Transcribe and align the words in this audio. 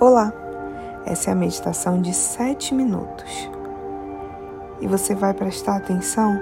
Olá! 0.00 0.32
Essa 1.04 1.30
é 1.30 1.32
a 1.32 1.36
meditação 1.36 2.00
de 2.00 2.14
7 2.14 2.72
minutos. 2.72 3.50
E 4.80 4.86
você 4.86 5.12
vai 5.12 5.34
prestar 5.34 5.74
atenção 5.74 6.40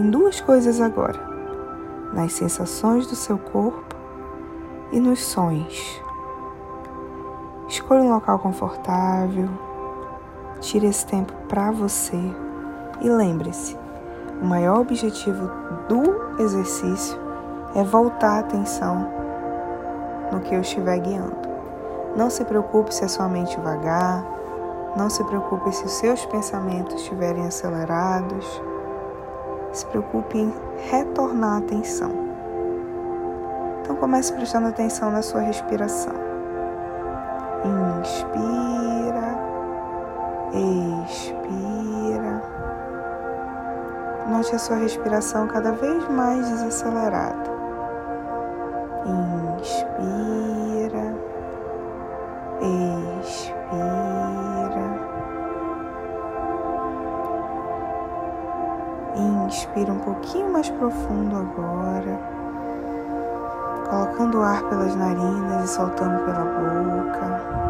em 0.00 0.10
duas 0.10 0.40
coisas 0.40 0.80
agora: 0.80 1.16
nas 2.12 2.32
sensações 2.32 3.06
do 3.06 3.14
seu 3.14 3.38
corpo 3.38 3.94
e 4.90 4.98
nos 4.98 5.22
sonhos. 5.22 6.02
Escolha 7.68 8.00
um 8.00 8.10
local 8.14 8.40
confortável, 8.40 9.48
tire 10.58 10.88
esse 10.88 11.06
tempo 11.06 11.32
para 11.48 11.70
você 11.70 12.18
e 13.00 13.08
lembre-se: 13.08 13.78
o 14.42 14.44
maior 14.44 14.80
objetivo 14.80 15.48
do 15.88 16.42
exercício 16.42 17.16
é 17.76 17.84
voltar 17.84 18.38
a 18.38 18.40
atenção 18.40 19.08
no 20.32 20.40
que 20.40 20.52
eu 20.52 20.62
estiver 20.62 20.98
guiando. 20.98 21.51
Não 22.16 22.28
se 22.28 22.44
preocupe 22.44 22.94
se 22.94 23.04
a 23.04 23.08
sua 23.08 23.28
mente 23.28 23.58
vagar, 23.60 24.22
não 24.96 25.08
se 25.08 25.24
preocupe 25.24 25.72
se 25.72 25.86
os 25.86 25.92
seus 25.92 26.26
pensamentos 26.26 26.96
estiverem 26.96 27.46
acelerados. 27.46 28.62
Se 29.72 29.86
preocupe 29.86 30.36
em 30.36 30.52
retornar 30.90 31.54
a 31.54 31.58
atenção. 31.58 32.10
Então 33.80 33.96
comece 33.96 34.32
prestando 34.34 34.68
atenção 34.68 35.10
na 35.10 35.22
sua 35.22 35.40
respiração. 35.40 36.12
Inspira, 38.00 39.38
expira. 40.52 42.42
Note 44.28 44.54
a 44.54 44.58
sua 44.58 44.76
respiração 44.76 45.48
cada 45.48 45.72
vez 45.72 46.06
mais 46.10 46.46
desacelerada. 46.50 47.50
Inspira 49.06 50.21
Inspira 59.14 59.92
um 59.92 59.98
pouquinho 59.98 60.50
mais 60.50 60.70
profundo 60.70 61.36
agora, 61.36 62.18
colocando 63.90 64.38
o 64.38 64.42
ar 64.42 64.62
pelas 64.70 64.96
narinas 64.96 65.64
e 65.64 65.74
soltando 65.74 66.24
pela 66.24 66.44
boca. 66.44 67.62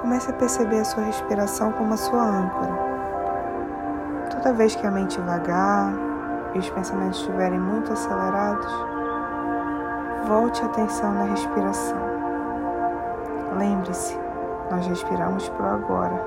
Comece 0.00 0.30
a 0.30 0.34
perceber 0.34 0.80
a 0.80 0.84
sua 0.84 1.02
respiração 1.02 1.70
como 1.72 1.92
a 1.92 1.96
sua 1.96 2.22
âncora. 2.22 2.87
Toda 4.40 4.52
vez 4.52 4.76
que 4.76 4.86
a 4.86 4.90
mente 4.92 5.20
vagar 5.20 5.92
e 6.54 6.60
os 6.60 6.70
pensamentos 6.70 7.18
estiverem 7.18 7.58
muito 7.58 7.92
acelerados, 7.92 8.72
volte 10.28 10.62
a 10.62 10.66
atenção 10.66 11.12
na 11.12 11.24
respiração. 11.24 11.98
Lembre-se, 13.58 14.16
nós 14.70 14.86
respiramos 14.86 15.48
pro 15.48 15.66
agora, 15.66 16.24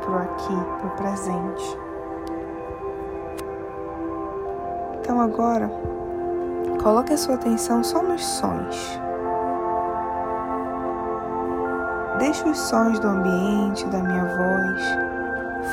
pro 0.00 0.16
aqui, 0.16 0.56
pro 0.80 0.90
presente. 0.96 1.78
Então 5.00 5.20
agora, 5.20 5.70
coloque 6.82 7.12
a 7.12 7.18
sua 7.18 7.34
atenção 7.34 7.84
só 7.84 8.02
nos 8.02 8.24
sons. 8.24 8.98
Deixe 12.18 12.48
os 12.48 12.58
sons 12.58 12.98
do 13.00 13.06
ambiente, 13.06 13.86
da 13.88 13.98
minha 13.98 14.24
voz, 14.24 15.07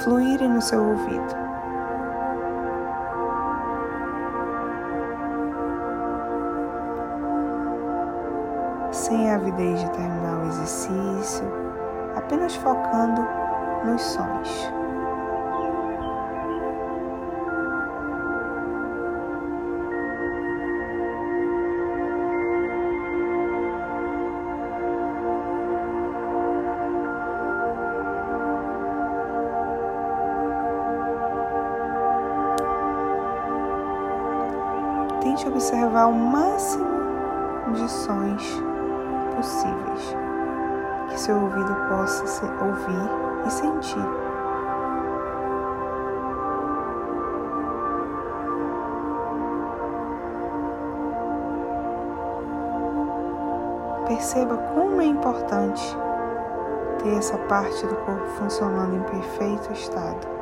fluírem 0.03 0.49
no 0.49 0.61
seu 0.61 0.83
ouvido. 0.83 1.45
Sem 8.91 9.29
a 9.29 9.35
avidez 9.35 9.79
de 9.79 9.91
terminar 9.91 10.44
o 10.44 10.47
exercício, 10.47 11.45
apenas 12.16 12.56
focando 12.56 13.28
nos 13.85 14.01
sons. 14.01 14.72
Tente 35.25 35.47
observar 35.47 36.06
o 36.06 36.13
máximo 36.13 36.86
de 37.74 37.90
sons 37.90 38.62
possíveis 39.36 40.16
que 41.09 41.19
seu 41.19 41.36
ouvido 41.36 41.75
possa 41.90 42.46
ouvir 42.63 43.09
e 43.47 43.50
sentir. 43.50 44.06
Perceba 54.07 54.57
como 54.75 55.02
é 55.02 55.06
importante 55.06 55.97
ter 57.02 57.18
essa 57.18 57.38
parte 57.40 57.88
do 57.88 57.96
corpo 57.96 58.28
funcionando 58.38 58.96
em 58.96 59.02
perfeito 59.02 59.74
estado. 59.74 60.34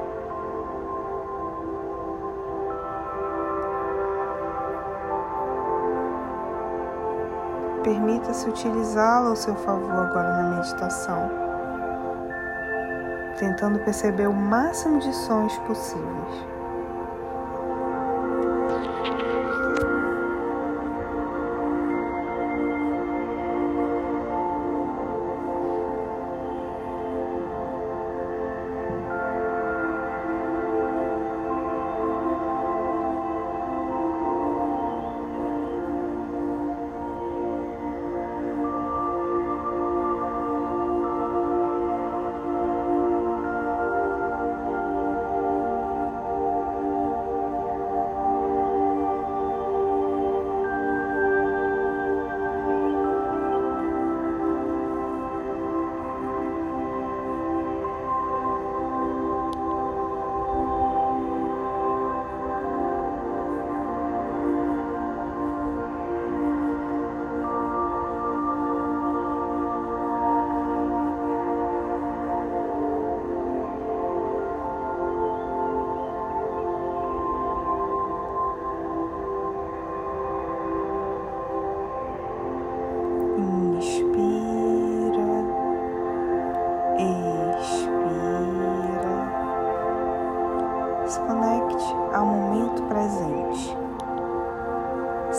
Permita-se 7.83 8.47
utilizá-la 8.47 9.29
ao 9.29 9.35
seu 9.35 9.55
favor 9.55 9.91
agora 9.91 10.41
na 10.41 10.55
meditação, 10.55 11.29
tentando 13.37 13.79
perceber 13.79 14.27
o 14.27 14.33
máximo 14.33 14.99
de 14.99 15.13
sons 15.13 15.57
possíveis. 15.67 16.52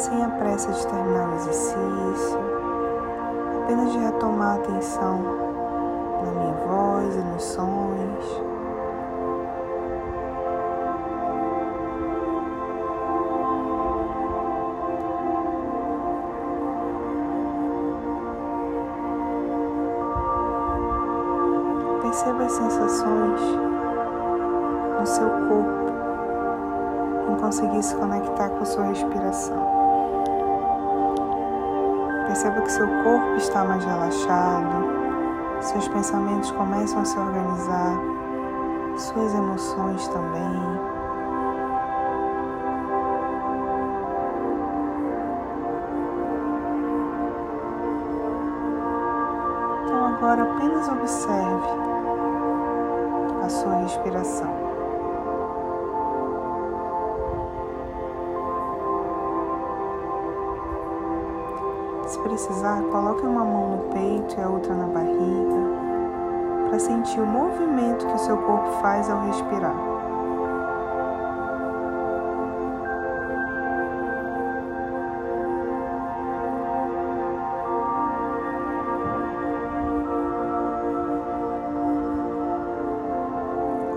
sem 0.04 0.22
a 0.22 0.28
pressa 0.28 0.70
de 0.70 0.86
terminar 0.86 1.30
o 1.30 1.34
exercício, 1.36 2.38
apenas 3.62 3.90
de 3.90 3.98
retomar 3.98 4.50
a 4.50 4.54
atenção 4.56 5.18
na 6.22 6.30
minha 6.32 6.54
voz 6.66 7.16
e 7.16 7.20
nos 7.20 7.42
sons. 7.42 8.42
Perceba 22.02 22.44
as 22.44 22.52
sensações 22.52 23.40
no 25.00 25.06
seu 25.06 25.30
corpo 25.48 25.84
em 27.32 27.36
conseguir 27.36 27.82
se 27.82 27.96
conectar 27.96 28.50
com 28.50 28.62
a 28.62 28.66
sua 28.66 28.84
respiração. 28.84 29.73
Perceba 32.26 32.60
que 32.62 32.72
seu 32.72 32.86
corpo 33.04 33.36
está 33.36 33.64
mais 33.64 33.84
relaxado, 33.84 34.94
seus 35.60 35.86
pensamentos 35.88 36.50
começam 36.52 37.00
a 37.00 37.04
se 37.04 37.18
organizar, 37.18 37.98
suas 38.96 39.34
emoções 39.34 40.08
também. 40.08 40.84
Então 49.84 50.06
agora 50.06 50.42
apenas 50.42 50.88
observe 50.88 51.68
a 53.44 53.48
sua 53.48 53.76
respiração. 53.76 54.83
Se 62.14 62.20
precisar, 62.20 62.80
coloque 62.92 63.26
uma 63.26 63.44
mão 63.44 63.70
no 63.70 63.78
peito 63.92 64.38
e 64.38 64.40
a 64.40 64.48
outra 64.48 64.72
na 64.72 64.86
barriga 64.86 66.68
para 66.68 66.78
sentir 66.78 67.18
o 67.18 67.26
movimento 67.26 68.06
que 68.06 68.14
o 68.14 68.18
seu 68.18 68.36
corpo 68.36 68.70
faz 68.80 69.10
ao 69.10 69.20
respirar. 69.26 69.74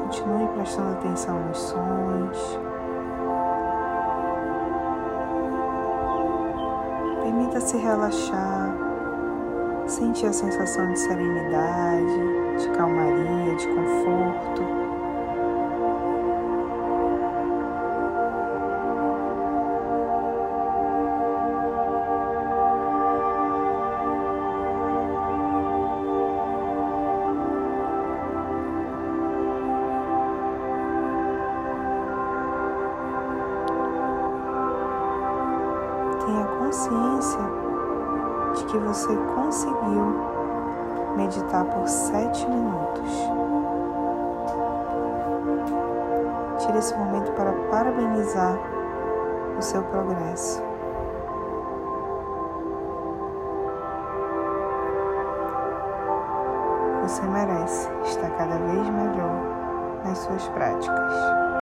Continue 0.02 0.48
prestando 0.56 0.90
atenção 0.94 1.40
nos 1.40 1.58
sons. 1.60 2.60
Permita-se 7.48 7.78
relaxar, 7.78 8.78
sentir 9.88 10.26
a 10.26 10.34
sensação 10.34 10.92
de 10.92 11.00
serenidade, 11.00 12.60
de 12.60 12.70
calmaria, 12.76 13.56
de 13.56 13.68
conforto. 13.68 14.87
Tenha 36.28 36.46
consciência 36.46 37.40
de 38.54 38.66
que 38.66 38.78
você 38.80 39.16
conseguiu 39.34 40.14
meditar 41.16 41.64
por 41.64 41.88
sete 41.88 42.46
minutos. 42.50 43.12
Tire 46.58 46.80
esse 46.80 46.94
momento 46.98 47.32
para 47.32 47.54
parabenizar 47.72 48.60
o 49.58 49.62
seu 49.62 49.82
progresso. 49.84 50.62
Você 57.04 57.22
merece 57.22 57.90
estar 58.04 58.32
cada 58.32 58.58
vez 58.58 58.90
melhor 58.90 60.04
nas 60.04 60.18
suas 60.18 60.46
práticas. 60.50 61.47